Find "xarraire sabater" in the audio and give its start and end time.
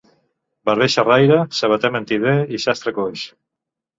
0.93-1.93